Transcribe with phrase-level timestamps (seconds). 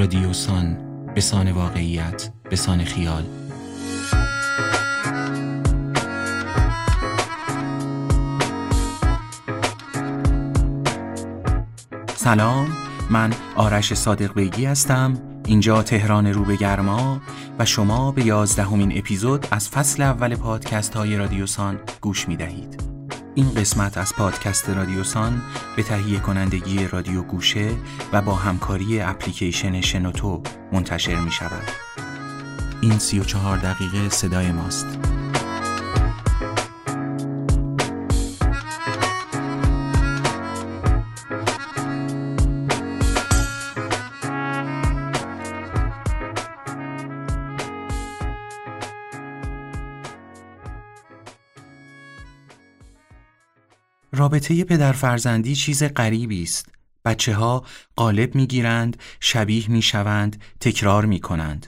[0.00, 0.78] رادیوسان
[1.14, 3.24] به سان واقعیت به سان خیال
[12.14, 12.68] سلام
[13.10, 17.20] من آرش صادق بیگی هستم اینجا تهران رو به گرما
[17.58, 22.89] و شما به یازدهمین اپیزود از فصل اول پادکست های رادیوسان گوش می دهید.
[23.34, 25.42] این قسمت از پادکست رادیوسان
[25.76, 27.70] به تهیه کنندگی رادیو گوشه
[28.12, 31.70] و با همکاری اپلیکیشن شنوتو منتشر می شود.
[32.80, 35.19] این سی و چهار دقیقه صدای ماست.
[54.30, 56.68] رابطه پدر فرزندی چیز غریبی است.
[57.04, 57.64] بچه ها
[57.96, 61.66] قالب می گیرند، شبیه می شوند، تکرار می کنند.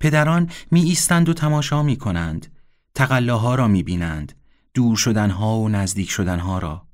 [0.00, 2.46] پدران می ایستند و تماشا می کنند.
[2.94, 4.32] تقلاها را می بینند.
[4.74, 6.86] دور شدنها و نزدیک شدنها را.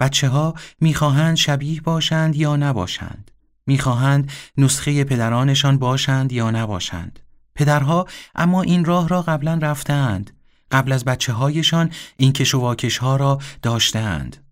[0.00, 3.30] بچه ها می خواهند شبیه باشند یا نباشند.
[3.66, 7.20] می خواهند نسخه پدرانشان باشند یا نباشند.
[7.54, 10.39] پدرها اما این راه را قبلا رفتند.
[10.70, 14.46] قبل از بچه هایشان این کش و ها را داشتند.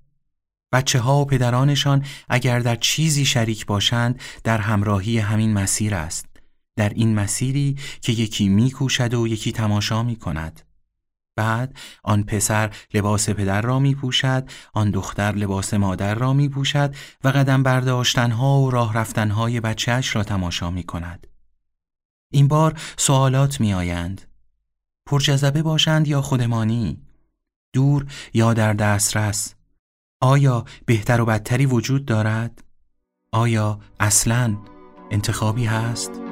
[0.72, 6.26] بچه ها و پدرانشان اگر در چیزی شریک باشند در همراهی همین مسیر است.
[6.76, 10.60] در این مسیری که یکی میکوشد و یکی تماشا می کند.
[11.36, 16.94] بعد آن پسر لباس پدر را می پوشد، آن دختر لباس مادر را می پوشد
[17.24, 21.26] و قدم برداشتنها و راه رفتنهای بچهش را تماشا می کند.
[22.30, 24.27] این بار سوالات می آیند.
[25.08, 26.98] پرجذبه باشند یا خودمانی؟
[27.72, 29.54] دور یا در دسترس؟
[30.22, 32.64] آیا بهتر و بدتری وجود دارد؟
[33.32, 34.56] آیا اصلا
[35.10, 36.27] انتخابی هست؟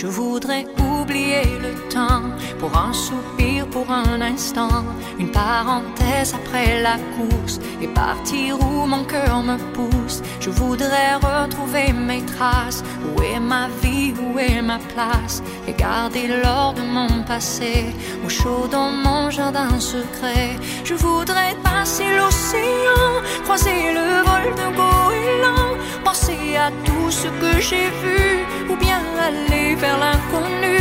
[0.00, 2.30] Je voudrais oublier le temps
[2.60, 4.84] pour un soupir, pour un instant,
[5.18, 10.22] une parenthèse après la course et partir où mon cœur me pousse.
[10.38, 16.28] Je voudrais retrouver mes traces, où est ma vie, où est ma place, et garder
[16.28, 17.86] l'or de mon passé
[18.24, 20.50] au chaud dans mon jardin secret.
[20.84, 23.06] Je voudrais passer l'océan,
[23.42, 29.74] croiser le vol de goéland, penser à tout ce que j'ai vu, ou bien aller
[29.84, 30.78] vers l'inconnu.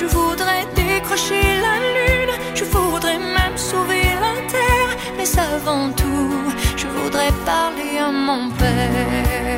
[0.00, 6.32] Je voudrais décrocher la lune, je voudrais même sauver la terre, mais avant tout,
[6.80, 9.56] je voudrais parler à mon père.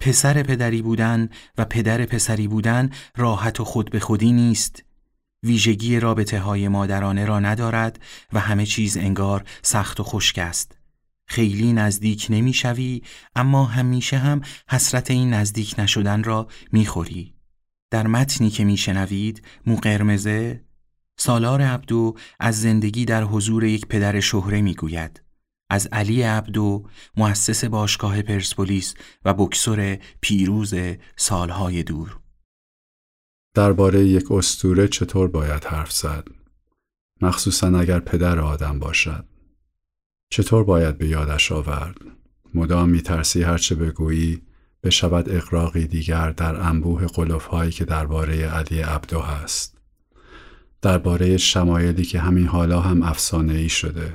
[0.00, 1.28] پسر پدری بودن
[1.58, 4.84] و پدر پسری بودن راحت و خود به خودی نیست
[5.42, 8.00] ویژگی رابطه های مادرانه را ندارد
[8.32, 10.78] و همه چیز انگار سخت و خشک است
[11.26, 13.02] خیلی نزدیک نمی‌شوی
[13.36, 17.34] اما همیشه هم حسرت این نزدیک نشدن را می‌خوری.
[17.90, 20.64] در متنی که میشنوید مو قرمزه
[21.18, 25.20] سالار عبدو از زندگی در حضور یک پدر شهره می‌گوید.
[25.70, 30.74] از علی عبدو مؤسس باشگاه پرسپولیس و بکسور پیروز
[31.16, 32.18] سالهای دور.
[33.54, 36.28] درباره یک استوره چطور باید حرف زد؟
[37.20, 39.28] مخصوصا اگر پدر آدم باشد.
[40.30, 41.96] چطور باید به یادش آورد؟
[42.54, 44.42] مدام میترسی هرچه بگویی
[44.82, 49.78] بشود اقراقی دیگر در انبوه قلوفهایی که درباره علی عبدو هست.
[50.82, 54.14] درباره شمایلی که همین حالا هم افسانه ای شده.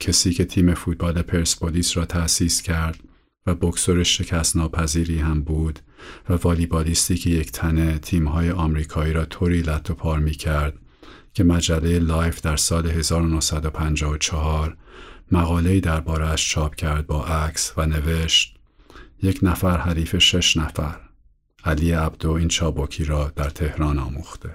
[0.00, 3.00] کسی که تیم فوتبال پرسپولیس را تأسیس کرد
[3.46, 5.78] و بکسور شکست ناپذیری هم بود
[6.28, 10.74] و والیبالیستی که یک تنه تیمهای آمریکایی را طوری لت و پار می کرد
[11.34, 14.76] که مجله لایف در سال 1954
[15.32, 18.56] مقاله‌ای درباره‌اش چاپ کرد با عکس و نوشت
[19.22, 21.00] یک نفر حریف شش نفر
[21.64, 24.54] علی عبدو این چابکی را در تهران آموخته.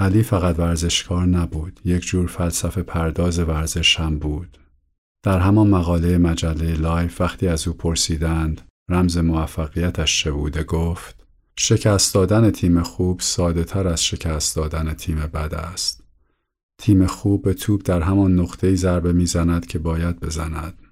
[0.00, 4.58] علی فقط ورزشکار نبود یک جور فلسفه پرداز ورزش هم بود.
[5.22, 11.26] در همان مقاله مجله لایف وقتی از او پرسیدند رمز موفقیتش چه بوده گفت
[11.58, 16.05] شکست دادن تیم خوب ساده تر از شکست دادن تیم بد است.
[16.78, 20.82] تیم خوب به توپ در همان نقطه ضربه می‌زند که باید بزند.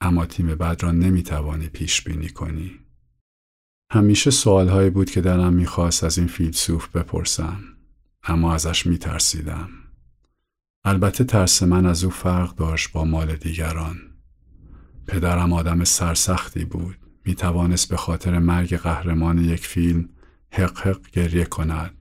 [0.00, 2.80] اما تیم بد را نمی‌توانی پیش بینی کنی.
[3.92, 7.60] همیشه سوالهایی بود که دلم می‌خواست از این فیلسوف بپرسم
[8.22, 9.68] اما ازش میترسیدم.
[10.84, 13.96] البته ترس من از او فرق داشت با مال دیگران.
[15.06, 16.96] پدرم آدم سرسختی بود.
[17.24, 20.08] می توانست به خاطر مرگ قهرمان یک فیلم
[20.50, 21.94] حق حق گریه کند.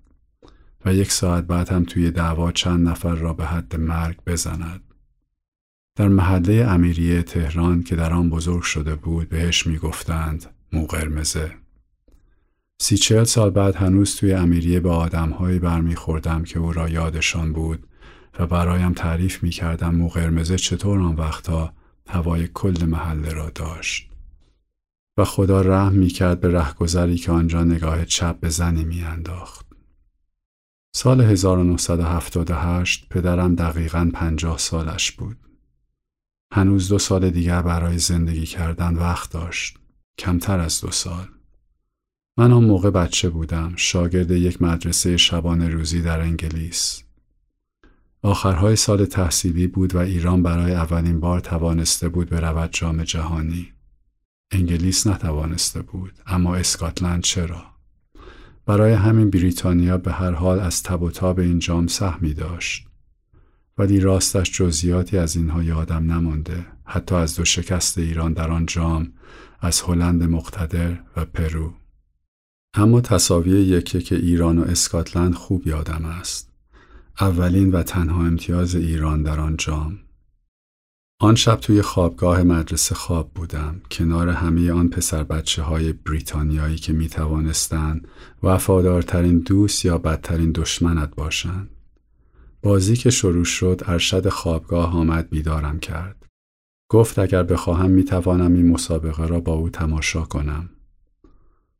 [0.86, 4.82] و یک ساعت بعد هم توی دعوا چند نفر را به حد مرگ بزند.
[5.96, 11.52] در محله امیریه تهران که در آن بزرگ شده بود بهش می‌گفتند مو قرمزه.
[12.82, 17.88] سی چهل سال بعد هنوز توی امیریه به آدمهایی برمیخوردم که او را یادشان بود
[18.40, 21.74] و برایم تعریف می‌کردم مو قرمزه چطور آن وقتا
[22.10, 24.10] هوای کل محله را داشت.
[25.18, 29.73] و خدا رحم می‌کرد به رهگذری که آنجا نگاه چپ به زنی میانداخت.
[30.96, 35.38] سال 1978 پدرم دقیقا پنجاه سالش بود.
[36.54, 39.80] هنوز دو سال دیگر برای زندگی کردن وقت داشت.
[40.18, 41.28] کمتر از دو سال.
[42.38, 43.74] من آن موقع بچه بودم.
[43.76, 47.04] شاگرد یک مدرسه شبانه روزی در انگلیس.
[48.22, 53.74] آخرهای سال تحصیلی بود و ایران برای اولین بار توانسته بود برود جام جهانی.
[54.52, 57.73] انگلیس نتوانسته بود اما اسکاتلند چرا؟
[58.66, 62.88] برای همین بریتانیا به هر حال از تب و تاب این جام سهمی داشت.
[63.78, 69.14] ولی راستش جزئیاتی از اینها یادم نمانده حتی از دو شکست ایران در آن جام
[69.60, 71.74] از هلند مقتدر و پرو.
[72.74, 76.50] اما تصاوی یکی که ایران و اسکاتلند خوب یادم است.
[77.22, 80.00] اولین و تنها امتیاز ایران در آن جام.
[81.24, 86.94] آن شب توی خوابگاه مدرسه خواب بودم کنار همه آن پسر بچه های بریتانیایی که
[86.94, 88.08] می توانستند
[88.44, 91.70] وفادارترین دوست یا بدترین دشمنت باشند.
[92.62, 96.26] بازی که شروع شد ارشد خوابگاه آمد بیدارم کرد.
[96.90, 100.70] گفت اگر بخواهم می توانم این مسابقه را با او تماشا کنم.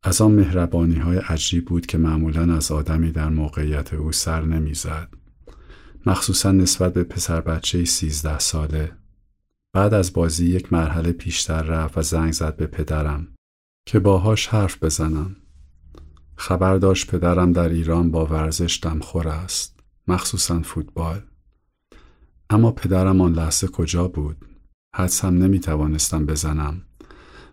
[0.04, 5.10] از آن مهربانی های عجیب بود که معمولا از آدمی در موقعیت او سر نمی‌زد.
[6.06, 8.92] مخصوصا نسبت به پسر بچه سیزده ساله
[9.74, 13.28] بعد از بازی یک مرحله پیشتر رفت و زنگ زد به پدرم
[13.86, 15.36] که باهاش حرف بزنم.
[16.36, 19.80] خبر داشت پدرم در ایران با ورزش دمخور است.
[20.08, 21.22] مخصوصا فوتبال.
[22.50, 24.38] اما پدرم آن لحظه کجا بود؟
[24.96, 26.82] حدس هم نمی توانستم بزنم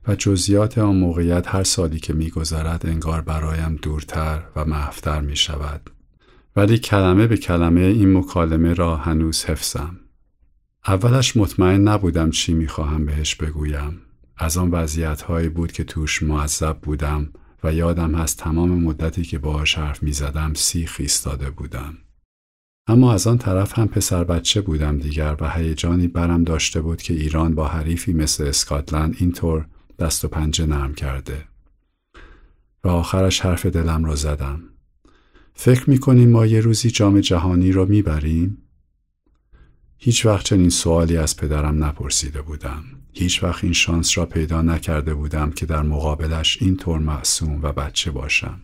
[0.09, 5.91] و جزیات آن موقعیت هر سالی که میگذرد انگار برایم دورتر و محفتر می شود.
[6.57, 10.01] ولی کلمه به کلمه این مکالمه را هنوز حفظم.
[10.87, 14.01] اولش مطمئن نبودم چی می‌خواهم بهش بگویم.
[14.37, 17.31] از آن وضعیت هایی بود که توش معذب بودم
[17.65, 21.99] و یادم هست تمام مدتی که باهاش حرف می‌زدم سیخ ایستاده بودم.
[22.87, 27.15] اما از آن طرف هم پسر بچه بودم دیگر و هیجانی برم داشته بود که
[27.15, 29.67] ایران با حریفی مثل اسکاتلند اینطور
[29.99, 31.45] دست و پنجه نرم کرده.
[32.85, 34.63] و آخرش حرف دلم را زدم.
[35.55, 38.59] فکر می‌کنیم ما یه روزی جام جهانی را می‌بریم؟
[40.03, 42.85] هیچ وقت چنین سوالی از پدرم نپرسیده بودم.
[43.13, 48.11] هیچ وقت این شانس را پیدا نکرده بودم که در مقابلش اینطور معصوم و بچه
[48.11, 48.61] باشم.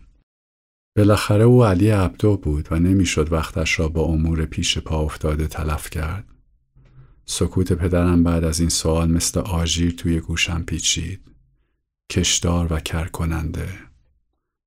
[0.97, 5.89] بالاخره او علی عبدو بود و نمی‌شد وقتش را با امور پیش پا افتاده تلف
[5.89, 6.25] کرد.
[7.25, 11.21] سکوت پدرم بعد از این سوال مثل آژیر توی گوشم پیچید.
[12.11, 13.69] کشدار و کرکننده.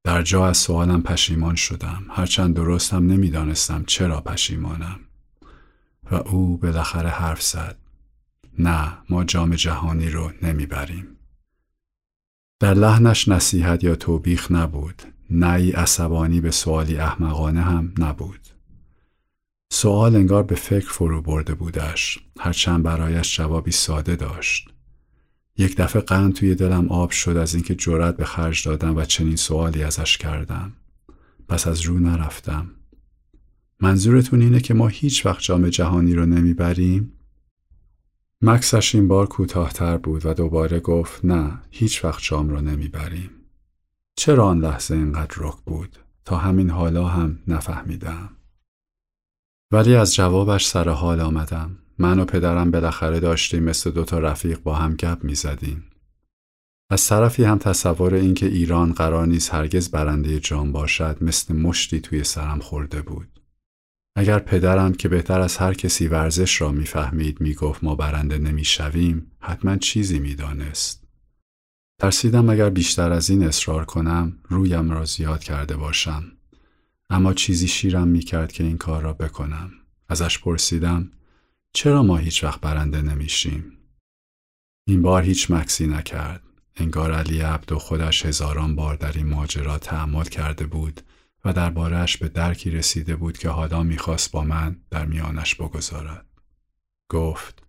[0.04, 2.06] در جا از سوالم پشیمان شدم.
[2.10, 5.00] هرچند درستم نمی‌دانستم چرا پشیمانم.
[6.10, 7.76] و او بالاخره حرف زد.
[8.58, 11.16] نه ما جام جهانی رو نمی‌بریم.
[12.60, 15.02] در لحنش نصیحت یا توبیخ نبود.
[15.30, 18.40] نعی عصبانی به سوالی احمقانه هم نبود.
[19.72, 24.70] سوال انگار به فکر فرو برده بودش هرچند برایش جوابی ساده داشت.
[25.56, 29.36] یک دفعه قند توی دلم آب شد از اینکه جرأت به خرج دادم و چنین
[29.36, 30.72] سوالی ازش کردم.
[31.48, 32.70] پس از رو نرفتم.
[33.80, 37.12] منظورتون اینه که ما هیچ وقت جام جهانی رو نمی‌بریم؟
[38.42, 43.30] مکسش این بار کوتاهتر بود و دوباره گفت نه هیچ وقت جام رو نمی‌بریم.
[44.16, 48.30] چرا آن لحظه اینقدر رک بود تا همین حالا هم نفهمیدم.
[49.70, 51.76] ولی از جوابش سر حال آمدم.
[51.98, 55.84] من و پدرم بالاخره داشتیم مثل دوتا رفیق با هم گپ می زدیم.
[56.90, 62.24] از طرفی هم تصور اینکه ایران قرار نیست هرگز برنده جام باشد مثل مشتی توی
[62.24, 63.39] سرم خورده بود.
[64.16, 69.76] اگر پدرم که بهتر از هر کسی ورزش را می‌فهمید می‌گفت ما برنده نمی‌شویم حتما
[69.76, 71.04] چیزی می‌دانست.
[72.00, 76.32] ترسیدم اگر بیشتر از این اصرار کنم رویم را زیاد کرده باشم.
[77.10, 79.70] اما چیزی شیرم می‌کرد که این کار را بکنم.
[80.08, 81.10] ازش پرسیدم
[81.72, 83.72] چرا ما هیچ وقت برنده نمیشیم؟
[84.86, 86.42] این بار هیچ مکسی نکرد.
[86.76, 91.00] انگار علی عبدو خودش هزاران بار در این ماجرا تعمل کرده بود
[91.44, 96.26] و دربارهش به درکی رسیده بود که حالا می‌خواست با من در میانش بگذارد.
[97.10, 97.62] گفت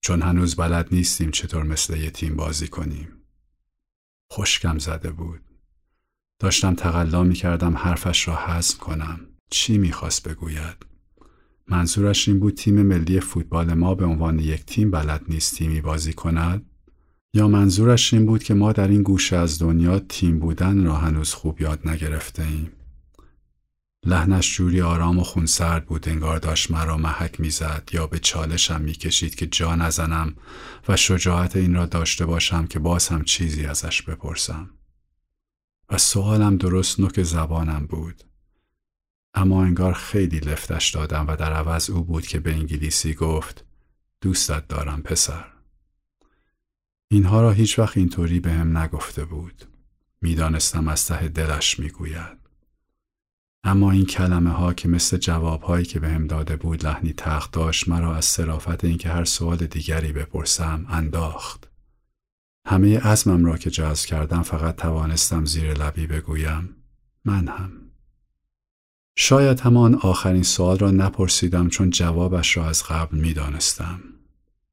[0.00, 3.08] چون هنوز بلد نیستیم چطور مثل یه تیم بازی کنیم.
[4.32, 5.40] خشکم زده بود.
[6.38, 9.20] داشتم تقلا می کردم حرفش را حزم کنم.
[9.50, 10.76] چی می‌خواست بگوید؟
[11.68, 16.12] منظورش این بود تیم ملی فوتبال ما به عنوان یک تیم بلد نیست تیمی بازی
[16.12, 16.66] کند
[17.34, 21.34] یا منظورش این بود که ما در این گوشه از دنیا تیم بودن را هنوز
[21.34, 22.72] خوب یاد نگرفته ایم.
[24.06, 29.34] لحنش جوری آرام و خونسرد بود انگار داشت مرا محک می‌زد یا به چالشم می‌کشید
[29.34, 30.36] که جا نزنم
[30.88, 34.70] و شجاعت این را داشته باشم که باز هم چیزی ازش بپرسم.
[35.90, 38.24] و سوالم درست نوک زبانم بود.
[39.34, 43.64] اما انگار خیلی لفتش دادم و در عوض او بود که به انگلیسی گفت
[44.20, 45.44] دوستت دارم پسر.
[47.08, 49.64] اینها را هیچ وقت اینطوری به هم نگفته بود.
[50.20, 52.41] می‌دانستم از ته دلش می‌گوید.
[53.64, 57.52] اما این کلمه ها که مثل جواب هایی که به هم داده بود لحنی تخت
[57.52, 61.70] داشت مرا از صرافت اینکه هر سوال دیگری بپرسم انداخت.
[62.66, 66.76] همه عزمم را که جذب کردم فقط توانستم زیر لبی بگویم
[67.24, 67.72] من هم.
[69.16, 74.00] شاید همان آخرین سوال را نپرسیدم چون جوابش را از قبل می دانستم.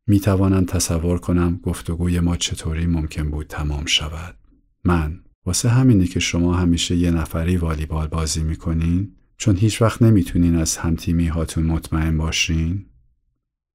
[0.08, 4.36] می توانم تصور کنم گفتگوی ما چطوری ممکن بود تمام شود.
[4.84, 10.56] من واسه همینی که شما همیشه یه نفری والیبال بازی می‌کنین چون هیچ وقت نمی‌تونین
[10.56, 12.86] از همتیمی هاتون مطمئن باشین؟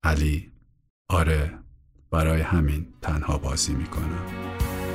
[0.02, 0.50] علی
[1.08, 1.58] آره
[2.10, 4.24] برای همین تنها بازی می‌کنم.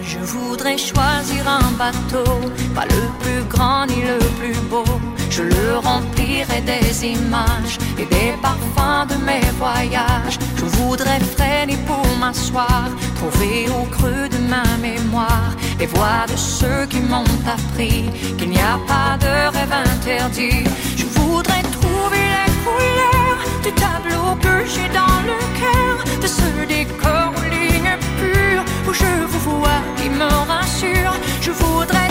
[0.02, 2.30] Je voudrais choisir un bateau,
[2.76, 5.19] pas le plus grand ni le plus beau.
[5.30, 10.38] Je le remplirai des images et des parfums de mes voyages.
[10.58, 16.86] Je voudrais freiner pour m'asseoir, trouver au creux de ma mémoire les voix de ceux
[16.90, 20.64] qui m'ont appris qu'il n'y a pas de rêve interdit.
[20.98, 27.32] Je voudrais trouver les couleurs du tableau que j'ai dans le cœur, de ce décor
[27.38, 31.14] aux lignes pures où je vous vois qui me rassure.
[31.42, 32.10] Je voudrais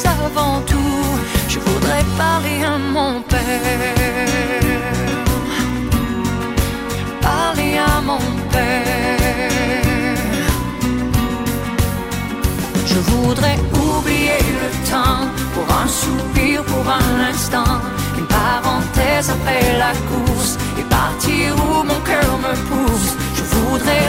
[0.00, 1.04] avant tout,
[1.48, 3.40] je voudrais parler à mon père.
[7.20, 8.18] Parler à mon
[8.50, 9.50] père.
[12.86, 17.74] Je voudrais oublier le temps pour un soupir, pour un instant,
[18.16, 23.12] une parenthèse après la course et partir où mon cœur me pousse.
[23.36, 24.06] Je voudrais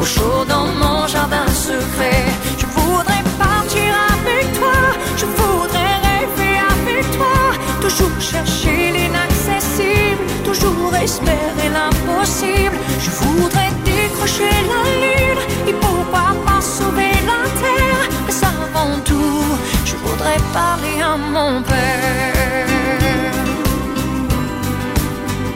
[0.00, 2.24] au chaud dans mon jardin secret.
[2.58, 4.78] Je voudrais partir avec toi.
[5.16, 7.36] Je voudrais rêver avec toi.
[7.80, 10.22] Toujours chercher l'inaccessible.
[10.44, 12.76] Toujours espérer l'impossible.
[13.04, 15.42] Je voudrais décrocher la lune.
[15.68, 19.44] Et pourquoi pas sauver la terre Mais avant tout,
[19.84, 22.66] je voudrais parler à mon père.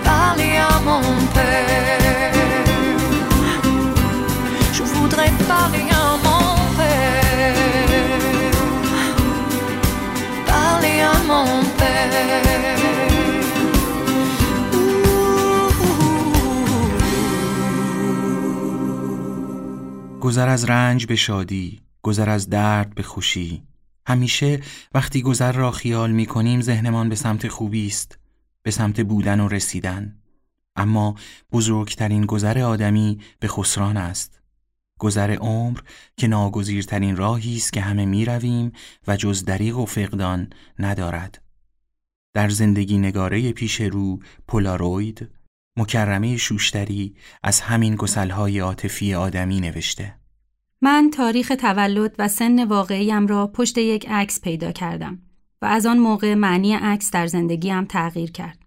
[0.04, 1.02] Parler à mon
[1.35, 1.68] père.
[20.29, 23.62] گذر از رنج به شادی، گذر از درد به خوشی.
[24.07, 24.61] همیشه
[24.95, 28.19] وقتی گذر را خیال می کنیم ذهنمان به سمت خوبی است،
[28.62, 30.19] به سمت بودن و رسیدن.
[30.77, 31.15] اما
[31.53, 34.38] بزرگترین گذر آدمی به خسران است.
[34.99, 35.81] گذر عمر
[36.17, 38.73] که ناگزیرترین راهی است که همه می رویم
[39.07, 41.43] و جز دریغ و فقدان ندارد.
[42.35, 45.28] در زندگی نگاره پیش رو پولاروید
[45.78, 50.14] مکرمه شوشتری از همین گسلهای عاطفی آدمی نوشته.
[50.83, 55.23] من تاریخ تولد و سن واقعیم را پشت یک عکس پیدا کردم
[55.62, 58.59] و از آن موقع معنی عکس در زندگیم تغییر کرد.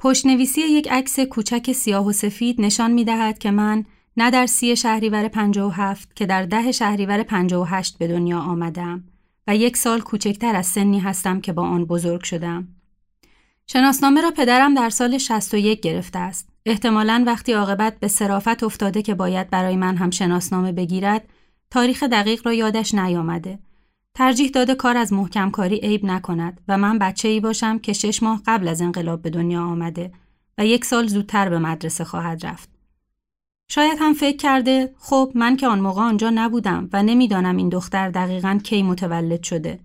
[0.00, 3.84] پشت نویسی یک عکس کوچک سیاه و سفید نشان می دهد که من
[4.20, 9.04] نه در سی شهریور 57 که در ده شهریور 58 به دنیا آمدم
[9.46, 12.68] و یک سال کوچکتر از سنی هستم که با آن بزرگ شدم.
[13.66, 16.48] شناسنامه را پدرم در سال 61 گرفته است.
[16.66, 21.28] احتمالاً وقتی عاقبت به صرافت افتاده که باید برای من هم شناسنامه بگیرد،
[21.70, 23.58] تاریخ دقیق را یادش نیامده.
[24.14, 28.22] ترجیح داده کار از محکم کاری عیب نکند و من بچه ای باشم که شش
[28.22, 30.12] ماه قبل از انقلاب به دنیا آمده
[30.58, 32.77] و یک سال زودتر به مدرسه خواهد رفت.
[33.70, 38.10] شاید هم فکر کرده خب من که آن موقع آنجا نبودم و نمی‌دانم این دختر
[38.10, 39.78] دقیقا کی متولد شده.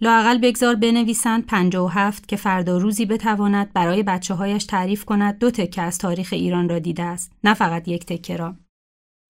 [0.00, 5.38] لاقل بگذار بنویسند پنجا و هفت که فردا روزی بتواند برای بچه هایش تعریف کند
[5.38, 8.54] دو تکه از تاریخ ایران را دیده است نه فقط یک تکه را.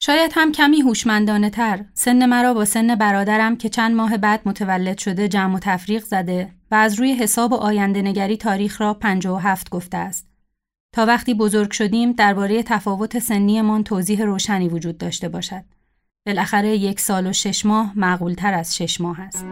[0.00, 4.98] شاید هم کمی هوشمندانه تر سن مرا با سن برادرم که چند ماه بعد متولد
[4.98, 9.34] شده جمع و تفریق زده و از روی حساب و آینده نگری تاریخ را پنجا
[9.34, 10.33] و هفت گفته است.
[10.94, 15.64] تا وقتی بزرگ شدیم درباره تفاوت سنیمان توضیح روشنی وجود داشته باشد.
[16.26, 19.44] بالاخره یک سال و شش ماه معقولتر از شش ماه است.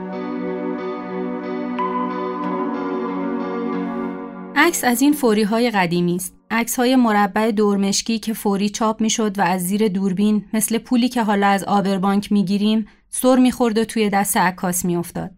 [4.56, 6.34] عکس از این فوری های قدیمی است.
[6.50, 11.08] عکس های مربع دورمشکی که فوری چاپ می شد و از زیر دوربین مثل پولی
[11.08, 15.30] که حالا از آبربانک می گیریم سر می خورد و توی دست عکاس می افتاد.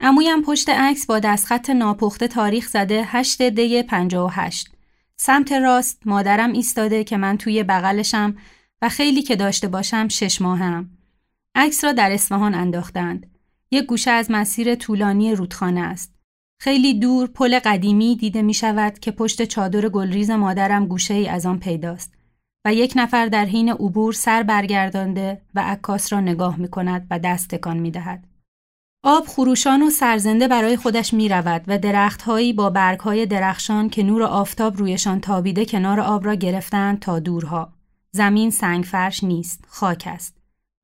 [0.00, 4.73] امویم پشت عکس با دستخط ناپخته تاریخ زده 8 دی 58.
[5.16, 8.36] سمت راست مادرم ایستاده که من توی بغلشم
[8.82, 10.90] و خیلی که داشته باشم شش ماهم.
[11.54, 13.26] عکس را در اصفهان انداختند.
[13.70, 16.14] یک گوشه از مسیر طولانی رودخانه است.
[16.60, 21.46] خیلی دور پل قدیمی دیده می شود که پشت چادر گلریز مادرم گوشه ای از
[21.46, 22.14] آن پیداست
[22.64, 27.18] و یک نفر در حین عبور سر برگردانده و عکاس را نگاه می کند و
[27.18, 28.33] دست تکان می دهد.
[29.06, 34.22] آب خروشان و سرزنده برای خودش می رود و درختهایی با برگهای درخشان که نور
[34.22, 37.72] آفتاب رویشان تابیده کنار آب را گرفتند تا دورها.
[38.10, 40.36] زمین سنگ فرش نیست، خاک است.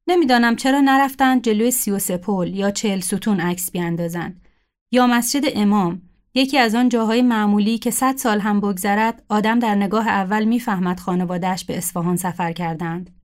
[0.07, 4.41] نمی‌دانم چرا نرفتند جلوی سی و پل یا چهل ستون عکس بیاندازند
[4.91, 6.03] یا مسجد امام
[6.35, 11.01] یکی از آن جاهای معمولی که صد سال هم بگذرد آدم در نگاه اول می‌فهمد
[11.01, 13.20] خانوادهش به اصفهان سفر کردند.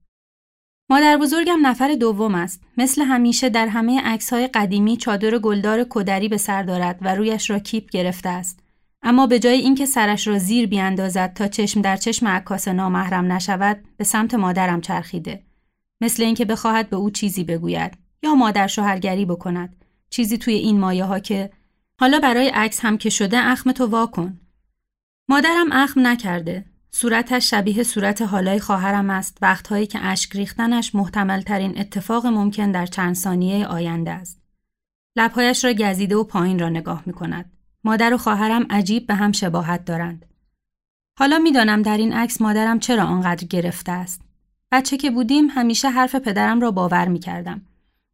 [0.89, 2.63] مادر بزرگم نفر دوم است.
[2.77, 7.59] مثل همیشه در همه عکس‌های قدیمی چادر گلدار کدری به سر دارد و رویش را
[7.59, 8.59] کیپ گرفته است.
[9.01, 13.83] اما به جای اینکه سرش را زیر بیاندازد تا چشم در چشم عکاس نامحرم نشود،
[13.97, 15.43] به سمت مادرم چرخیده.
[16.01, 19.75] مثل اینکه بخواهد به او چیزی بگوید یا مادر شوهرگری بکند.
[20.09, 21.49] چیزی توی این مایه ها که
[21.99, 24.39] حالا برای عکس هم که شده اخم تو وا کن.
[25.29, 26.65] مادرم اخم نکرده.
[26.99, 32.85] صورتش شبیه صورت حالای خواهرم است وقتهایی که اشک ریختنش محتمل ترین اتفاق ممکن در
[32.85, 34.41] چند ثانیه آینده است.
[35.15, 37.51] لبهایش را گزیده و پایین را نگاه می کند.
[37.83, 40.25] مادر و خواهرم عجیب به هم شباهت دارند.
[41.19, 44.21] حالا می‌دانم در این عکس مادرم چرا آنقدر گرفته است.
[44.71, 47.61] بچه که بودیم همیشه حرف پدرم را باور می کردم.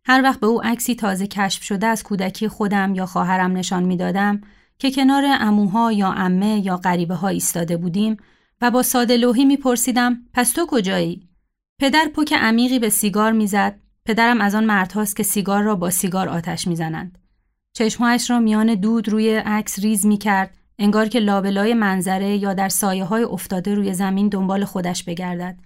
[0.05, 4.41] هر وقت به او عکسی تازه کشف شده از کودکی خودم یا خواهرم نشان می‌دادم
[4.79, 8.17] که کنار اموها یا امه یا غریبه ها ایستاده بودیم
[8.61, 11.29] و با ساده لوحی میپرسیدم پس تو کجایی؟
[11.81, 13.79] پدر پک عمیقی به سیگار می‌زد.
[14.05, 17.17] پدرم از آن مردهاست که سیگار را با سیگار آتش می‌زنند.
[17.73, 23.03] چشمهایش را میان دود روی عکس ریز می‌کرد انگار که لابلای منظره یا در سایه
[23.03, 25.59] های افتاده روی زمین دنبال خودش بگردد.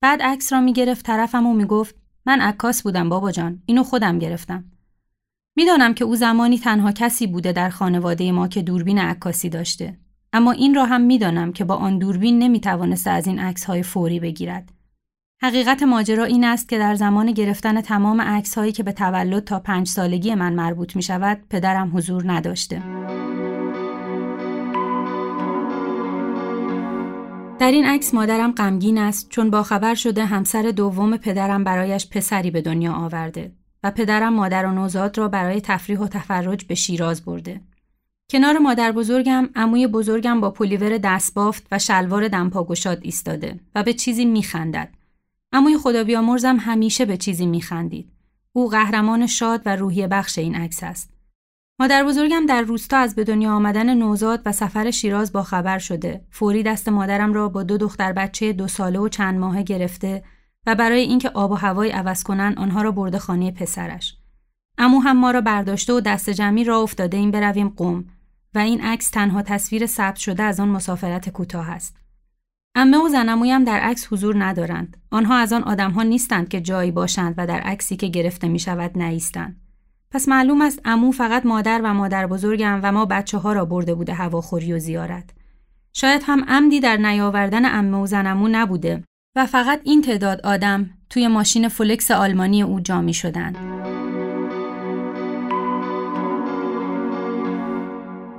[0.00, 1.94] بعد عکس را می‌گرفت طرفم و می‌گفت
[2.26, 4.64] من عکاس بودم بابا جان اینو خودم گرفتم
[5.56, 9.98] می‌دانم که او زمانی تنها کسی بوده در خانواده ما که دوربین عکاسی داشته
[10.34, 14.20] اما این را هم می‌دانم که با آن دوربین نمی‌توانسته از این عکس های فوری
[14.20, 14.72] بگیرد
[15.42, 19.58] حقیقت ماجرا این است که در زمان گرفتن تمام عکس هایی که به تولد تا
[19.58, 22.82] پنج سالگی من مربوط می شود پدرم حضور نداشته.
[27.58, 32.62] در این عکس مادرم غمگین است چون باخبر شده همسر دوم پدرم برایش پسری به
[32.62, 37.60] دنیا آورده و پدرم مادر و نوزاد را برای تفریح و تفرج به شیراز برده.
[38.30, 44.24] کنار مادر بزرگم عموی بزرگم با پلیور دستبافت و شلوار دمپاگشاد ایستاده و به چیزی
[44.24, 44.94] میخندد.
[45.52, 48.12] عموی خدا بیامرزم همیشه به چیزی میخندید.
[48.52, 51.10] او قهرمان شاد و روحی بخش این عکس است.
[51.78, 56.24] مادر بزرگم در روستا از به دنیا آمدن نوزاد و سفر شیراز با خبر شده.
[56.30, 60.24] فوری دست مادرم را با دو دختر بچه دو ساله و چند ماهه گرفته
[60.66, 64.16] و برای اینکه آب و هوای عوض کنن آنها را برده خانه پسرش.
[64.78, 68.04] امو هم ما را برداشته و دست جمعی را افتاده این برویم قم
[68.54, 71.96] و این عکس تنها تصویر ثبت شده از آن مسافرت کوتاه است.
[72.74, 74.96] امه و زنمویم در عکس حضور ندارند.
[75.10, 78.98] آنها از آن آدمها نیستند که جایی باشند و در عکسی که گرفته می شود
[78.98, 79.60] نیستند.
[80.10, 83.94] پس معلوم است امو فقط مادر و مادر بزرگم و ما بچه ها را برده
[83.94, 85.30] بوده هواخوری و زیارت.
[85.92, 89.04] شاید هم عمدی در نیاوردن امه و زنمو نبوده
[89.36, 93.93] و فقط این تعداد آدم توی ماشین فولکس آلمانی او جا می شدند.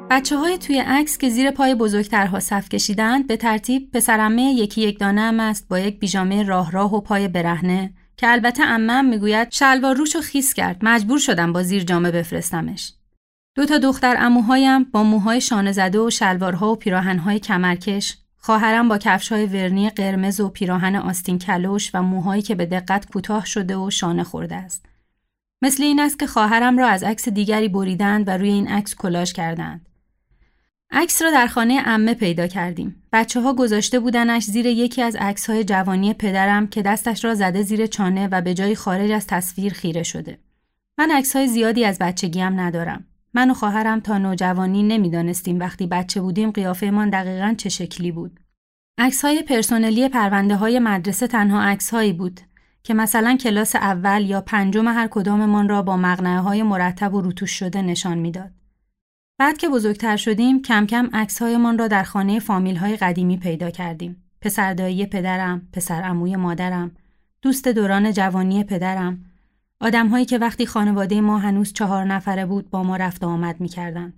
[0.10, 5.00] بچه های توی عکس که زیر پای بزرگترها صف کشیدند به ترتیب پسرمه یکی یک
[5.00, 9.52] دانه هم است با یک بیژامه راه راه و پای برهنه که البته امم می‌گوید
[9.52, 12.94] شلوار روشو خیس کرد مجبور شدم با زیر جامه بفرستمش.
[13.56, 18.98] دو تا دختر اموهایم با موهای شانه زده و شلوارها و پیراهنهای کمرکش خواهرم با
[18.98, 23.90] کفشهای ورنی قرمز و پیراهن آستین کلوش و موهایی که به دقت کوتاه شده و
[23.90, 24.86] شانه خورده است.
[25.62, 29.34] مثل این است که خواهرم را از عکس دیگری بریدند و روی این عکس کلاژ
[29.34, 29.86] کردند.
[30.98, 33.04] عکس را در خانه امه پیدا کردیم.
[33.14, 37.62] بچه ها گذاشته بودنش زیر یکی از عکس های جوانی پدرم که دستش را زده
[37.62, 40.40] زیر چانه و به جای خارج از تصویر خیره شده.
[40.98, 43.06] من عکس های زیادی از بچگیم ندارم.
[43.34, 48.40] من و خواهرم تا نوجوانی نمی‌دانستیم وقتی بچه بودیم قیافهمان دقیقا چه شکلی بود.
[48.98, 52.42] عکس های پرسنلی پرونده های مدرسه تنها عکس هایی بود
[52.84, 57.52] که مثلا کلاس اول یا پنجم هر کداممان را با مقنعه های مرتب و روتوش
[57.52, 58.52] شده نشان می‌داد.
[59.38, 61.10] بعد که بزرگتر شدیم کم کم
[61.42, 64.24] هایمان را در خانه فامیل های قدیمی پیدا کردیم.
[64.42, 66.92] پسردایی پدرم، پسر عموی مادرم،
[67.42, 69.26] دوست دوران جوانی پدرم،
[69.82, 74.14] آدمهایی که وقتی خانواده ما هنوز چهار نفره بود با ما رفت و آمد می‌کردند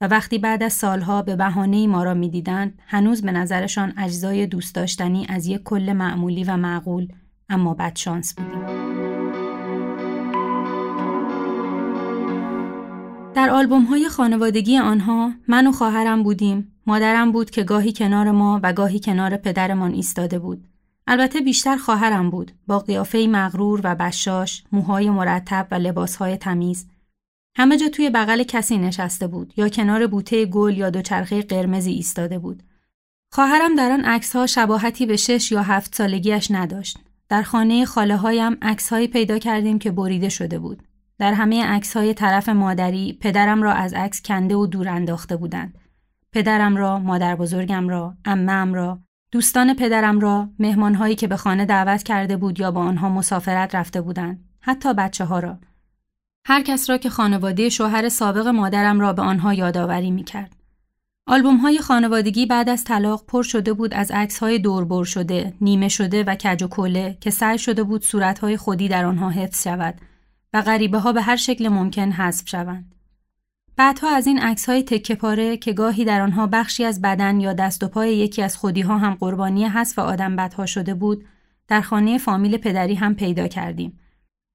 [0.00, 4.74] و وقتی بعد از سالها به بهانه ما را می‌دیدند هنوز به نظرشان اجزای دوست
[4.74, 7.08] داشتنی از یک کل معمولی و معقول
[7.48, 8.93] اما بدشانس بودیم.
[13.34, 16.72] در آلبوم های خانوادگی آنها من و خواهرم بودیم.
[16.86, 20.68] مادرم بود که گاهی کنار ما و گاهی کنار پدرمان ایستاده بود.
[21.06, 26.86] البته بیشتر خواهرم بود با قیافه مغرور و بشاش، موهای مرتب و لباسهای تمیز.
[27.56, 32.38] همه جا توی بغل کسی نشسته بود یا کنار بوته گل یا دوچرخه قرمزی ایستاده
[32.38, 32.62] بود.
[33.32, 36.98] خواهرم در آن عکسها شباهتی به شش یا هفت سالگیش نداشت.
[37.28, 38.56] در خانه خاله هایم
[39.12, 40.82] پیدا کردیم که بریده شده بود.
[41.18, 45.78] در همه عکس های طرف مادری پدرم را از عکس کنده و دور انداخته بودند.
[46.32, 49.00] پدرم را، مادر بزرگم را، امم را،
[49.32, 54.00] دوستان پدرم را، مهمانهایی که به خانه دعوت کرده بود یا با آنها مسافرت رفته
[54.00, 55.58] بودند، حتی بچه ها را.
[56.46, 60.56] هر کس را که خانواده شوهر سابق مادرم را به آنها یادآوری می کرد.
[61.26, 65.88] آلبوم های خانوادگی بعد از طلاق پر شده بود از عکس های دوربر شده، نیمه
[65.88, 69.64] شده و کج و کله که سعی شده بود صورت های خودی در آنها حفظ
[69.64, 69.94] شود
[70.54, 72.94] و غریبه ها به هر شکل ممکن حذف شوند.
[73.76, 77.52] بعدها از این عکس های تکه پاره که گاهی در آنها بخشی از بدن یا
[77.52, 81.24] دست و پای یکی از خودی ها هم قربانی حذف آدم بدها شده بود،
[81.68, 83.98] در خانه فامیل پدری هم پیدا کردیم.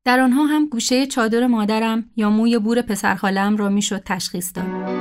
[0.06, 5.00] در آنها هم گوشه چادر مادرم یا موی بور پسرخالم را می‌شد تشخیص داد.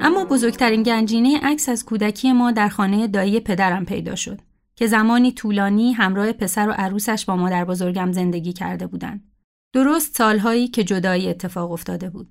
[0.00, 4.47] اما بزرگترین گنجینه عکس از کودکی ما در خانه دایی پدرم پیدا شد
[4.78, 9.24] که زمانی طولانی همراه پسر و عروسش با مادر بزرگم زندگی کرده بودند.
[9.72, 12.28] درست سالهایی که جدایی اتفاق افتاده بود.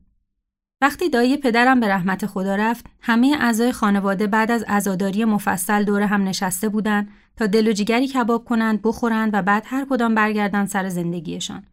[0.82, 6.02] وقتی دایی پدرم به رحمت خدا رفت، همه اعضای خانواده بعد از عزاداری مفصل دور
[6.02, 10.68] هم نشسته بودند تا دل و جیگری کباب کنند، بخورند و بعد هر کدام برگردند
[10.68, 11.64] سر زندگیشان.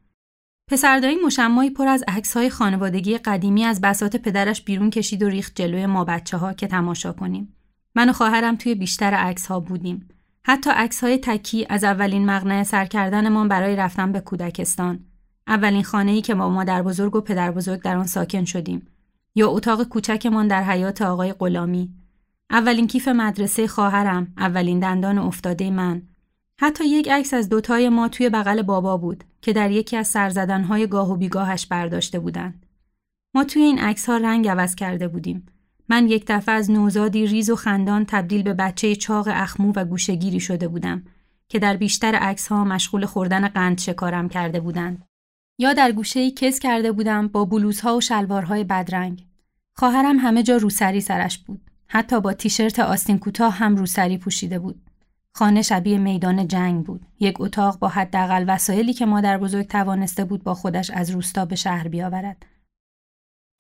[0.71, 5.87] پسردایی مشمایی پر از عکسهای خانوادگی قدیمی از بسات پدرش بیرون کشید و ریخت جلوی
[5.87, 7.57] ما بچه ها که تماشا کنیم.
[7.95, 10.09] من و خواهرم توی بیشتر عکس ها بودیم.
[10.46, 15.00] حتی عکس های تکی از اولین مقنعه سر کردنمان برای رفتن به کودکستان.
[15.46, 18.87] اولین خانه‌ای که با مادر بزرگ و پدر بزرگ در آن ساکن شدیم.
[19.35, 21.90] یا اتاق کوچکمان در حیات آقای غلامی.
[22.50, 26.02] اولین کیف مدرسه خواهرم، اولین دندان افتاده من،
[26.61, 30.87] حتی یک عکس از دوتای ما توی بغل بابا بود که در یکی از سرزدنهای
[30.87, 32.66] گاه و بیگاهش برداشته بودند.
[33.35, 35.46] ما توی این عکس ها رنگ عوض کرده بودیم.
[35.88, 40.40] من یک دفعه از نوزادی ریز و خندان تبدیل به بچه چاق اخمو و گوشگیری
[40.40, 41.03] شده بودم
[41.49, 45.05] که در بیشتر عکس ها مشغول خوردن قند شکارم کرده بودند.
[45.59, 49.27] یا در گوشه کس کرده بودم با بلوزها و شلوارهای بدرنگ.
[49.77, 51.61] خواهرم همه جا روسری سرش بود.
[51.87, 54.83] حتی با تیشرت آستین کوتاه هم روسری پوشیده بود.
[55.33, 57.07] خانه شبیه میدان جنگ بود.
[57.20, 61.57] یک اتاق با حداقل وسایلی که مادر بزرگ توانسته بود با خودش از روستا به
[61.57, 62.47] شهر بیاورد.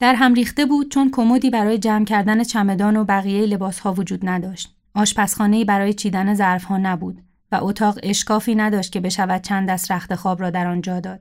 [0.00, 4.28] در هم ریخته بود چون کمدی برای جمع کردن چمدان و بقیه لباس ها وجود
[4.28, 4.76] نداشت.
[4.94, 10.14] آشپزخانه‌ای برای چیدن ظرف ها نبود و اتاق اشکافی نداشت که بشود چند دست رخت
[10.14, 11.20] خواب را در آنجا داد.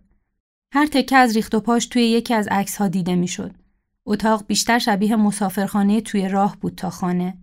[0.74, 3.56] هر تکه از ریخت و پاش توی یکی از عکس ها دیده می‌شد.
[4.06, 7.38] اتاق بیشتر شبیه مسافرخانه توی راه بود تا خانه.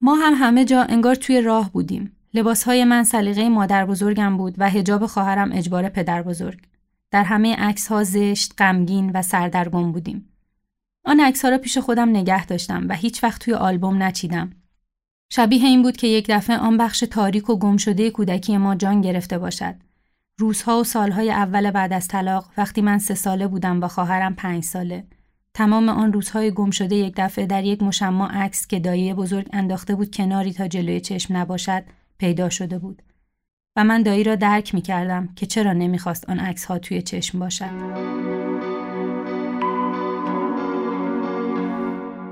[0.00, 2.16] ما هم همه جا انگار توی راه بودیم.
[2.34, 6.60] لباسهای من سلیقه مادر بزرگم بود و هجاب خواهرم اجبار پدر بزرگ.
[7.10, 10.28] در همه عکس ها زشت، غمگین و سردرگم بودیم.
[11.04, 14.50] آن عکس ها را پیش خودم نگه داشتم و هیچ وقت توی آلبوم نچیدم.
[15.32, 19.00] شبیه این بود که یک دفعه آن بخش تاریک و گم شده کودکی ما جان
[19.00, 19.74] گرفته باشد.
[20.38, 24.64] روزها و سالهای اول بعد از طلاق وقتی من سه ساله بودم و خواهرم پنج
[24.64, 25.04] ساله.
[25.54, 29.94] تمام آن روزهای گم شده یک دفعه در یک مشما عکس که دایی بزرگ انداخته
[29.94, 31.82] بود کناری تا جلوی چشم نباشد
[32.18, 33.02] پیدا شده بود
[33.76, 37.38] و من دایی را درک می کردم که چرا نمی‌خواست آن عکس ها توی چشم
[37.38, 38.18] باشد.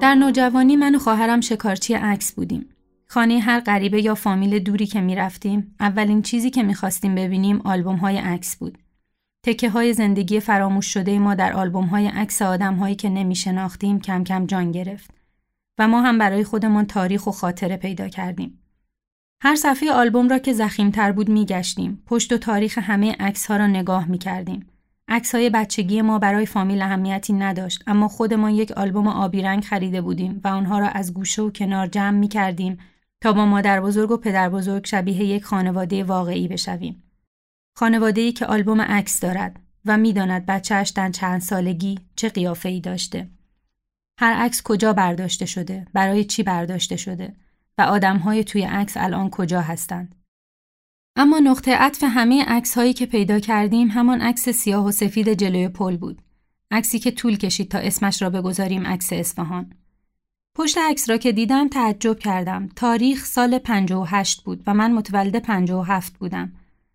[0.01, 2.69] در نوجوانی من و خواهرم شکارچی عکس بودیم.
[3.07, 7.61] خانه هر غریبه یا فامیل دوری که می رفتیم، اولین چیزی که می خواستیم ببینیم
[7.61, 8.79] آلبوم های عکس بود.
[9.43, 14.01] تکه های زندگی فراموش شده ما در آلبوم های عکس آدم هایی که نمی شناختیم
[14.01, 15.11] کم کم جان گرفت
[15.79, 18.66] و ما هم برای خودمان تاریخ و خاطره پیدا کردیم.
[19.41, 20.55] هر صفحه آلبوم را که
[20.93, 22.03] تر بود می گشتیم.
[22.07, 24.67] پشت و تاریخ همه عکس را نگاه می کردیم.
[25.09, 30.01] عکس های بچگی ما برای فامیل اهمیتی نداشت اما خودمان یک آلبوم آبی رنگ خریده
[30.01, 32.79] بودیم و آنها را از گوشه و کنار جمع می کردیم
[33.21, 37.03] تا با مادر بزرگ و پدر بزرگ شبیه یک خانواده واقعی بشویم.
[37.79, 42.81] خانواده ای که آلبوم عکس دارد و می‌داند بچهش در چند سالگی چه قیافه ای
[42.81, 43.31] داشته.
[44.21, 47.33] هر عکس کجا برداشته شده، برای چی برداشته شده
[47.79, 50.15] و آدمهای توی عکس الان کجا هستند.
[51.17, 55.69] اما نقطه عطف همه عکس هایی که پیدا کردیم همان عکس سیاه و سفید جلوی
[55.69, 56.23] پل بود.
[56.71, 59.73] عکسی که طول کشید تا اسمش را بگذاریم عکس اصفهان.
[60.55, 62.69] پشت عکس را که دیدم تعجب کردم.
[62.77, 66.53] تاریخ سال 58 بود و من متولد 57 بودم.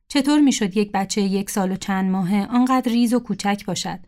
[0.07, 3.99] چطور می‌شد یک بچه یک سال و چند ماهه آنقدر ریز و کوچک باشد؟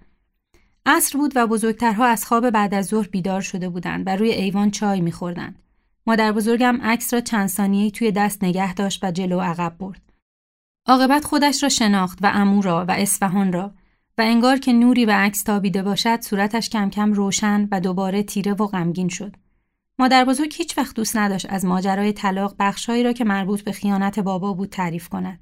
[0.86, 4.72] عصر بود و بزرگترها از خواب بعد از ظهر بیدار شده بودند و روی ایوان
[4.72, 5.63] چای میخوردند.
[6.08, 10.02] مادر بزرگم عکس را چند ثانیه‌ای توی دست نگه داشت و جلو عقب برد.
[10.88, 13.72] عاقبت خودش را شناخت و امو را و اصفهان را
[14.18, 18.54] و انگار که نوری به عکس تابیده باشد صورتش کم کم روشن و دوباره تیره
[18.54, 19.36] و غمگین شد.
[20.00, 24.20] مادر بزرگ هیچ وقت دوست نداشت از ماجرای طلاق بخشهایی را که مربوط به خیانت
[24.20, 25.40] بابا بود تعریف کند.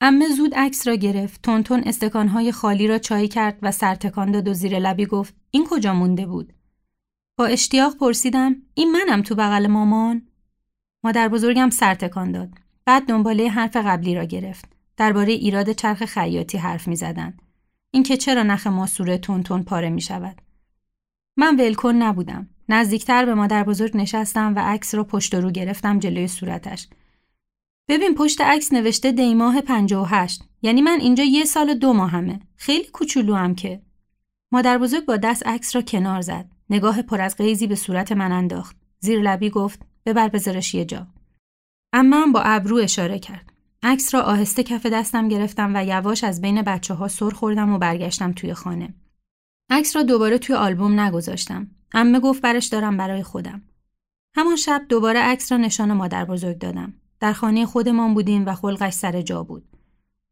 [0.00, 4.54] امه زود عکس را گرفت، تونتون استکانهای خالی را چای کرد و سرتکان داد و
[4.54, 6.52] زیر لبی گفت این کجا مونده بود؟
[7.38, 10.22] با اشتیاق پرسیدم این منم تو بغل مامان؟
[11.04, 12.48] مادر بزرگم سرتکان داد.
[12.84, 14.64] بعد دنباله حرف قبلی را گرفت.
[14.96, 17.36] درباره ایراد چرخ خیاطی حرف می زدن.
[17.90, 20.40] اینکه چرا نخ ماسوره تون تون پاره می شود.
[21.36, 22.48] من ولکن نبودم.
[22.68, 26.88] نزدیکتر به مادر بزرگ نشستم و عکس را پشت رو گرفتم جلوی صورتش.
[27.88, 32.40] ببین پشت عکس نوشته دیماه 58 یعنی من اینجا یه سال و دو ماهمه.
[32.56, 33.82] خیلی کوچولو هم که.
[34.52, 36.55] مادر بزرگ با دست عکس را کنار زد.
[36.70, 38.76] نگاه پر از قیزی به صورت من انداخت.
[38.98, 41.06] زیر لبی گفت ببر بذارش یه جا.
[41.92, 43.52] اما با ابرو اشاره کرد.
[43.82, 47.78] عکس را آهسته کف دستم گرفتم و یواش از بین بچه ها سر خوردم و
[47.78, 48.94] برگشتم توی خانه.
[49.70, 51.70] عکس را دوباره توی آلبوم نگذاشتم.
[51.92, 53.62] امه گفت برش دارم برای خودم.
[54.34, 56.94] همان شب دوباره عکس را نشان مادر بزرگ دادم.
[57.20, 59.75] در خانه خودمان بودیم و خلقش سر جا بود.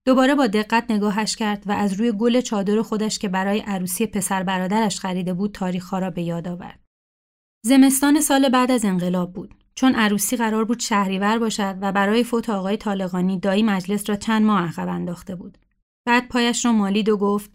[0.06, 4.42] دوباره با دقت نگاهش کرد و از روی گل چادر خودش که برای عروسی پسر
[4.42, 6.80] برادرش خریده بود تاریخ را به یاد آورد.
[7.62, 9.54] زمستان سال بعد از انقلاب بود.
[9.74, 14.42] چون عروسی قرار بود شهریور باشد و برای فوت آقای طالقانی دایی مجلس را چند
[14.42, 15.58] ماه عقب انداخته بود.
[16.06, 17.50] بعد پایش را مالید و گفت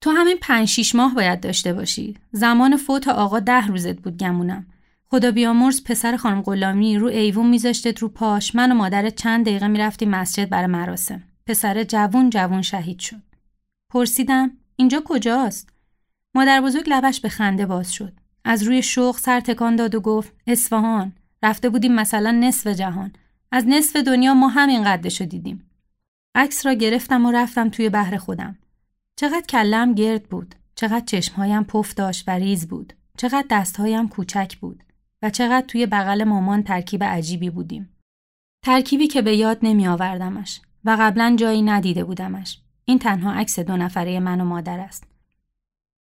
[0.00, 2.16] تو همین پنج شیش ماه باید داشته باشی.
[2.32, 4.66] زمان فوت آقا ده روزت بود گمونم.
[5.10, 9.68] خدا بیامرز پسر خانم غلامی رو ایوون میذاشتت رو پاش من و مادر چند دقیقه
[9.68, 11.22] می‌رفتیم مسجد برای مراسم.
[11.48, 13.22] پسر جوون جوون شهید شد.
[13.90, 15.68] پرسیدم اینجا کجاست؟
[16.34, 18.12] مادر بزرگ لبش به خنده باز شد.
[18.44, 23.12] از روی شوق سر تکان داد و گفت اصفهان رفته بودیم مثلا نصف جهان.
[23.52, 25.70] از نصف دنیا ما همین قدشو دیدیم.
[26.34, 28.58] عکس را گرفتم و رفتم توی بحر خودم.
[29.16, 30.54] چقدر کلم گرد بود.
[30.74, 32.92] چقدر چشمهایم پف داشت و ریز بود.
[33.16, 34.84] چقدر دستهایم کوچک بود.
[35.22, 37.96] و چقدر توی بغل مامان ترکیب عجیبی بودیم.
[38.64, 43.76] ترکیبی که به یاد نمی آوردمش و قبلا جایی ندیده بودمش این تنها عکس دو
[43.76, 45.04] نفره من و مادر است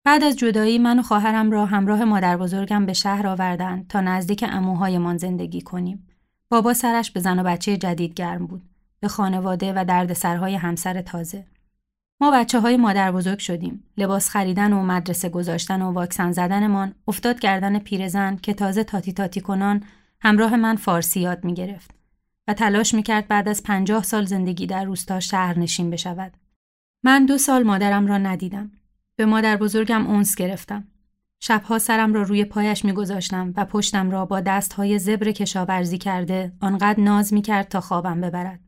[0.07, 4.45] بعد از جدایی من و خواهرم را همراه مادر بزرگم به شهر آوردن تا نزدیک
[4.49, 6.07] اموهایمان زندگی کنیم.
[6.49, 8.61] بابا سرش به زن و بچه جدید گرم بود.
[8.99, 11.45] به خانواده و دردسرهای همسر تازه.
[12.21, 13.83] ما بچه های مادر بزرگ شدیم.
[13.97, 19.41] لباس خریدن و مدرسه گذاشتن و واکسن زدنمان افتاد گردن پیرزن که تازه تاتی تاتی
[19.41, 19.83] کنان
[20.21, 21.96] همراه من فارسی یاد می گرفت
[22.47, 26.37] و تلاش می کرد بعد از پنجاه سال زندگی در روستا شهر نشین بشود.
[27.03, 28.71] من دو سال مادرم را ندیدم.
[29.15, 30.87] به مادر بزرگم اونس گرفتم.
[31.39, 36.99] شبها سرم را روی پایش میگذاشتم و پشتم را با دستهای زبر کشاورزی کرده آنقدر
[36.99, 38.59] ناز می‌کرد تا خوابم ببرد.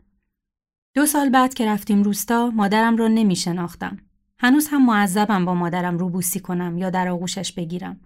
[0.96, 3.98] دو سال بعد که رفتیم روستا مادرم را نمی شناختم.
[4.40, 8.00] هنوز هم معذبم با مادرم روبوسی کنم یا در آغوشش بگیرم.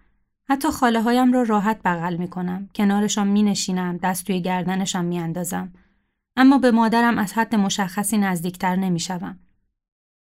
[0.49, 2.69] حتی خاله هایم را راحت بغل می کنم.
[2.75, 3.97] کنارشان می نشینم.
[3.97, 5.73] دست توی گردنشان می اندازم.
[6.37, 9.39] اما به مادرم از حد مشخصی نزدیکتر نمی شوم.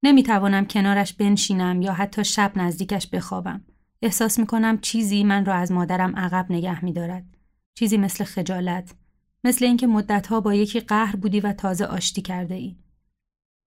[0.02, 3.64] نمی‌توانم کنارش بنشینم یا حتی شب نزدیکش بخوابم.
[4.02, 7.24] احساس می کنم چیزی من را از مادرم عقب نگه می دارد.
[7.74, 8.94] چیزی مثل خجالت.
[9.44, 12.76] مثل اینکه مدتها با یکی قهر بودی و تازه آشتی کرده ای.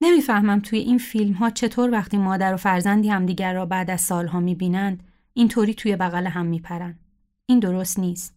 [0.02, 4.39] نمی‌فهمم توی این فیلم ها چطور وقتی مادر و فرزندی همدیگر را بعد از سالها
[4.39, 5.04] می بینند
[5.38, 7.00] اینطوری توی بغل هم می پرند.
[7.45, 8.36] این درست نیست.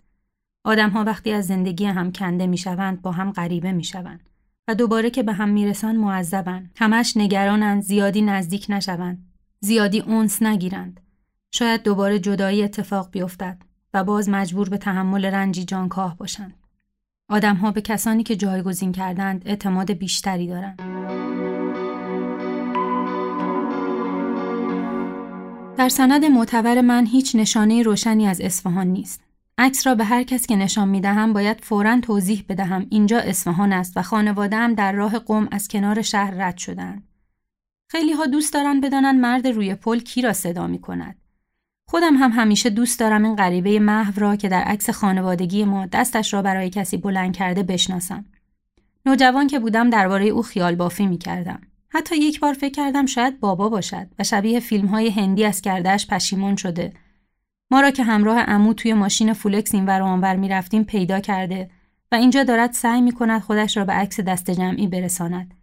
[0.65, 4.29] آدمها وقتی از زندگی هم کنده می شوند با هم غریبه می شوند.
[4.69, 9.27] و دوباره که به هم می‌رسن معذبن همش نگرانند زیادی نزدیک نشوند
[9.61, 11.01] زیادی اونس نگیرند
[11.51, 13.63] شاید دوباره جدایی اتفاق بیفتد
[13.95, 16.55] و باز مجبور به تحمل رنجی جانکاه باشند
[17.29, 20.83] آدمها به کسانی که جایگزین کردند اعتماد بیشتری دارند
[25.79, 29.21] در سند معتبر من هیچ نشانه روشنی از اصفهان نیست.
[29.59, 33.73] عکس را به هر کس که نشان می دهم باید فوراً توضیح بدهم اینجا اصفهان
[33.73, 37.09] است و خانواده هم در راه قم از کنار شهر رد شدند.
[37.91, 41.17] خیلی ها دوست دارن بدانند مرد روی پل کی را صدا می کند.
[41.89, 46.35] خودم هم همیشه دوست دارم این غریبه محو را که در عکس خانوادگی ما دستش
[46.35, 48.25] را برای کسی بلند کرده بشناسم.
[49.07, 51.61] نوجوان که بودم درباره او خیال بافی می کردم.
[51.91, 56.07] حتی یک بار فکر کردم شاید بابا باشد و شبیه فیلم های هندی از کردهش
[56.07, 56.93] پشیمون شده.
[57.71, 61.71] ما را که همراه عمو توی ماشین فولکس اینور و آنور می رفتیم پیدا کرده
[62.13, 65.55] و اینجا دارد سعی می کند خودش را به عکس دست جمعی برساند.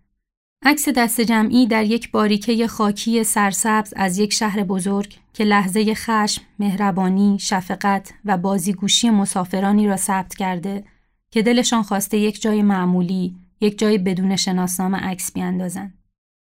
[0.66, 6.42] عکس دست جمعی در یک باریکه خاکی سرسبز از یک شهر بزرگ که لحظه خشم،
[6.60, 10.84] مهربانی، شفقت و بازیگوشی مسافرانی را ثبت کرده
[11.32, 16.05] که دلشان خواسته یک جای معمولی، یک جای بدون شناسنامه عکس بیاندازند.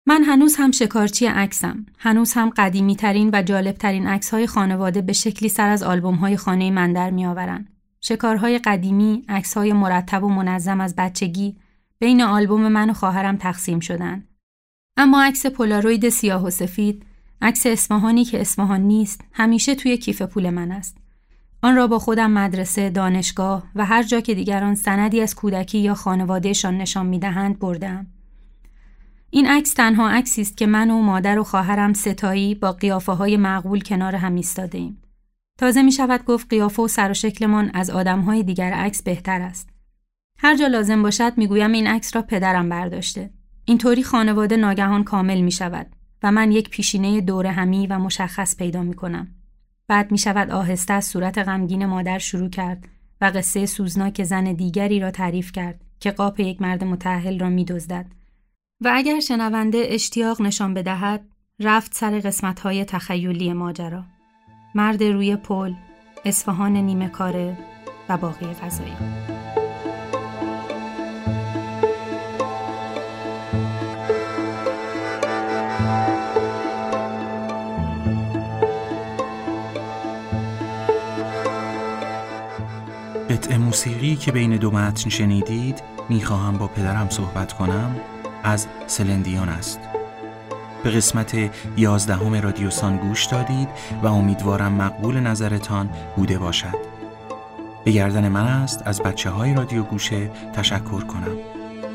[0.10, 1.86] من هنوز هم شکارچی عکسم.
[1.98, 6.15] هنوز هم قدیمی ترین و جالب ترین عکس های خانواده به شکلی سر از آلبوم
[6.15, 7.67] های خانه من در می آورن.
[8.02, 11.58] شکارهای قدیمی، عکس های مرتب و منظم از بچگی
[12.00, 14.24] بین آلبوم من و خواهرم تقسیم شدن.
[14.98, 17.06] اما عکس پولاروید سیاه و سفید،
[17.41, 20.98] عکس اصفهانی که اصفهان نیست، همیشه توی کیف پول من است.
[21.62, 25.93] آن را با خودم مدرسه، دانشگاه و هر جا که دیگران سندی از کودکی یا
[25.93, 28.08] خانوادهشان نشان می‌دهند بردم.
[29.30, 33.38] این عکس تنها عکسی است که من و مادر و خواهرم ستایی با قیافه های
[33.38, 35.02] معقول کنار هم ایستاده ایم.
[35.60, 39.42] تازه می شود گفت قیافه و سر و شکلمان از آدم های دیگر عکس بهتر
[39.42, 39.70] است.
[40.40, 43.30] هر جا لازم باشد می‌گویم این عکس را پدرم برداشته.
[43.66, 45.88] اینطوری خانواده ناگهان کامل می شود
[46.24, 49.28] و من یک پیشینه دور همی و مشخص پیدا می کنم.
[49.88, 52.88] بعد می شود آهسته از صورت غمگین مادر شروع کرد
[53.22, 57.66] و قصه سوزناک زن دیگری را تعریف کرد که قاپ یک مرد متحل را می
[57.66, 58.16] دزدد.
[58.82, 61.26] و اگر شنونده اشتیاق نشان بدهد
[61.60, 64.04] رفت سر قسمت های تخیلی ماجرا.
[64.76, 65.74] مرد روی پل،
[66.26, 67.58] اصفهان نیمه کاره
[68.10, 68.94] و باقی غذایی.
[83.30, 87.96] قطع موسیقی که بین دو متن شنیدید می‌خواهم با پدرم صحبت کنم
[88.43, 89.80] از سلندیان است.
[90.84, 91.36] به قسمت
[91.78, 93.69] یازدهم رادیوسان گوش دادید
[94.04, 96.97] و امیدوارم مقبول نظرتان بوده باشد.
[97.86, 101.38] به گردن من است از بچه های رادیو گوشه تشکر کنم.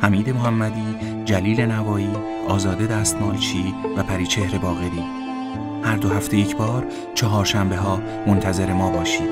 [0.02, 2.10] حمید محمدی، جلیل نوایی،
[2.48, 5.04] آزاده دستمالچی و پریچهر باغری
[5.82, 9.30] هر دو هفته یک بار چهارشنبه ها منتظر ما باشید.